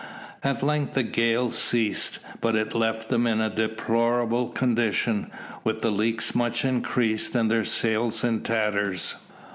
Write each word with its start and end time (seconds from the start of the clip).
At 0.43 0.63
length 0.63 0.95
the 0.95 1.03
gale 1.03 1.51
ceased; 1.51 2.17
but 2.39 2.55
it 2.55 2.73
left 2.73 3.09
them 3.09 3.27
in 3.27 3.39
a 3.39 3.51
deplorable 3.55 4.47
condition, 4.47 5.29
with 5.63 5.83
the 5.83 5.91
leaks 5.91 6.33
much 6.33 6.65
increased 6.65 7.35
and 7.35 7.51
their 7.51 7.65
sails 7.65 8.23
in 8.23 8.41
tatters. 8.41 9.13